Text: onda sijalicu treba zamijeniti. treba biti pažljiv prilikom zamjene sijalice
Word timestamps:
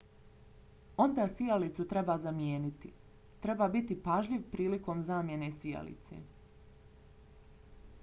onda 1.03 1.25
sijalicu 1.33 1.85
treba 1.91 2.15
zamijeniti. 2.23 2.91
treba 3.45 3.69
biti 3.77 4.01
pažljiv 4.09 4.51
prilikom 4.57 5.07
zamjene 5.13 5.55
sijalice 5.61 6.23